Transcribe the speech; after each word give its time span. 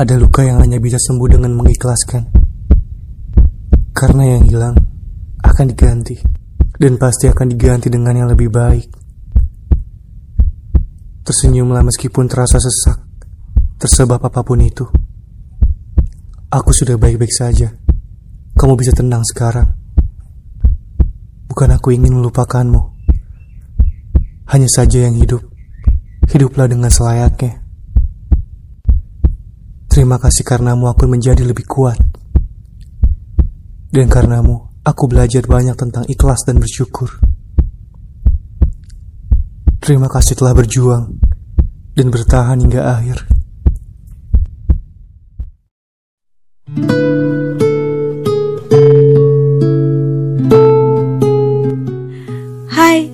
Ada 0.00 0.16
luka 0.16 0.40
yang 0.40 0.64
hanya 0.64 0.80
bisa 0.80 0.96
sembuh 0.96 1.28
dengan 1.28 1.52
mengikhlaskan. 1.60 2.32
Karena 3.92 4.32
yang 4.32 4.48
hilang 4.48 4.72
akan 5.44 5.66
diganti. 5.68 6.16
Dan 6.80 6.96
pasti 6.96 7.28
akan 7.28 7.44
diganti 7.52 7.92
dengan 7.92 8.16
yang 8.16 8.32
lebih 8.32 8.48
baik. 8.48 8.88
Tersenyumlah 11.20 11.84
meskipun 11.84 12.32
terasa 12.32 12.56
sesak. 12.56 12.96
Tersebab 13.76 14.24
apa 14.24 14.40
pun 14.40 14.64
itu. 14.64 14.88
Aku 16.48 16.72
sudah 16.72 16.96
baik-baik 16.96 17.36
saja. 17.36 17.68
Kamu 18.56 18.80
bisa 18.80 18.96
tenang 18.96 19.20
sekarang. 19.28 19.68
Bukan 21.44 21.76
aku 21.76 21.92
ingin 21.92 22.16
melupakanmu. 22.16 22.80
Hanya 24.48 24.68
saja 24.72 25.04
yang 25.04 25.20
hidup. 25.20 25.44
Hiduplah 26.24 26.72
dengan 26.72 26.88
selayaknya. 26.88 27.59
Terima 29.90 30.22
kasih 30.22 30.46
karenamu 30.46 30.86
aku 30.86 31.10
menjadi 31.10 31.42
lebih 31.42 31.66
kuat. 31.66 31.98
Dan 33.90 34.06
karenamu, 34.06 34.86
aku 34.86 35.10
belajar 35.10 35.42
banyak 35.42 35.74
tentang 35.74 36.06
ikhlas 36.06 36.46
dan 36.46 36.62
bersyukur. 36.62 37.10
Terima 39.82 40.06
kasih 40.06 40.38
telah 40.38 40.54
berjuang 40.54 41.18
dan 41.98 42.06
bertahan 42.06 42.62
hingga 42.62 42.86
akhir. 42.86 43.18
Hai, 52.70 53.10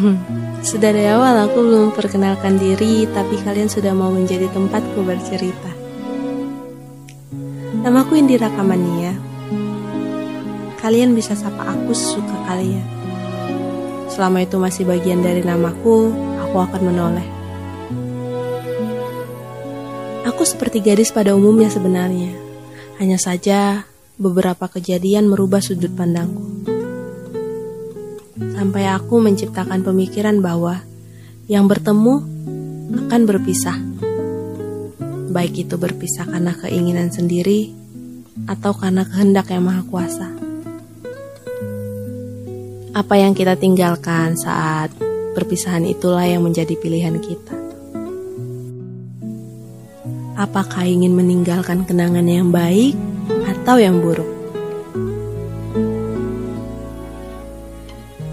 sudah 0.72 0.88
dari 0.88 1.04
awal 1.12 1.52
aku 1.52 1.58
belum 1.60 1.92
perkenalkan 1.92 2.56
diri, 2.56 3.04
tapi 3.12 3.36
kalian 3.44 3.68
sudah 3.68 3.92
mau 3.92 4.08
menjadi 4.08 4.48
tempatku 4.56 5.04
bercerita. 5.04 5.87
Namaku 7.68 8.16
Indira 8.16 8.48
Kamania. 8.48 9.12
Kalian 10.80 11.12
bisa 11.12 11.36
sapa 11.36 11.68
aku 11.68 11.92
sesuka 11.92 12.32
kalian. 12.48 12.86
Selama 14.08 14.40
itu 14.40 14.56
masih 14.56 14.88
bagian 14.88 15.20
dari 15.20 15.44
namaku, 15.44 16.08
aku 16.40 16.56
akan 16.56 16.82
menoleh. 16.88 17.28
Aku 20.24 20.48
seperti 20.48 20.80
gadis 20.80 21.12
pada 21.12 21.36
umumnya 21.36 21.68
sebenarnya. 21.68 22.32
Hanya 22.96 23.20
saja 23.20 23.84
beberapa 24.16 24.66
kejadian 24.72 25.28
merubah 25.28 25.60
sudut 25.60 25.92
pandangku 25.92 26.58
sampai 28.58 28.90
aku 28.90 29.22
menciptakan 29.22 29.86
pemikiran 29.86 30.42
bahwa 30.42 30.82
yang 31.46 31.70
bertemu 31.70 32.26
akan 33.06 33.22
berpisah. 33.22 33.78
Baik 35.28 35.68
itu 35.68 35.76
berpisah 35.76 36.24
karena 36.24 36.56
keinginan 36.56 37.12
sendiri 37.12 37.68
atau 38.48 38.72
karena 38.72 39.04
kehendak 39.04 39.52
yang 39.52 39.68
maha 39.68 39.84
kuasa. 39.84 40.28
Apa 42.96 43.14
yang 43.20 43.36
kita 43.36 43.60
tinggalkan 43.60 44.40
saat 44.40 44.88
perpisahan 45.36 45.84
itulah 45.84 46.24
yang 46.24 46.40
menjadi 46.40 46.72
pilihan 46.80 47.20
kita. 47.20 47.54
Apakah 50.38 50.88
ingin 50.88 51.12
meninggalkan 51.12 51.84
kenangan 51.84 52.24
yang 52.24 52.48
baik 52.48 52.96
atau 53.44 53.76
yang 53.76 54.00
buruk? 54.00 54.38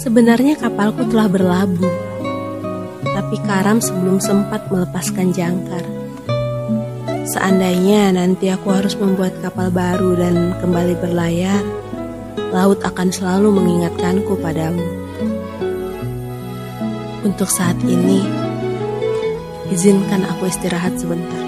Sebenarnya 0.00 0.56
kapalku 0.58 1.06
telah 1.06 1.28
berlabuh, 1.28 1.94
tapi 3.04 3.36
karam 3.44 3.78
sebelum 3.84 4.16
sempat 4.16 4.66
melepaskan 4.72 5.30
jangkar. 5.30 5.99
Seandainya 7.28 8.16
nanti 8.16 8.48
aku 8.48 8.72
harus 8.72 8.96
membuat 8.96 9.36
kapal 9.44 9.68
baru 9.68 10.16
dan 10.16 10.56
kembali 10.56 10.96
berlayar, 10.96 11.60
laut 12.48 12.80
akan 12.80 13.12
selalu 13.12 13.52
mengingatkanku 13.52 14.40
padamu. 14.40 14.80
Untuk 17.20 17.52
saat 17.52 17.76
ini, 17.84 18.24
izinkan 19.68 20.24
aku 20.24 20.48
istirahat 20.48 20.96
sebentar. 20.96 21.44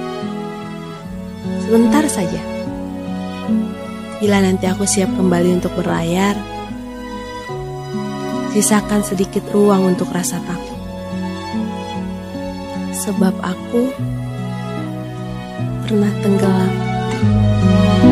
Sebentar 1.64 2.04
saja. 2.04 2.42
Bila 4.20 4.44
nanti 4.44 4.68
aku 4.68 4.84
siap 4.84 5.08
kembali 5.16 5.56
untuk 5.56 5.72
berlayar, 5.72 6.36
sisakan 8.52 9.00
sedikit 9.00 9.48
ruang 9.56 9.96
untuk 9.96 10.12
rasa 10.12 10.36
takut. 10.44 10.78
Sebab 12.92 13.34
aku 13.40 13.88
rumah 15.92 16.08
tenggelam. 16.24 18.11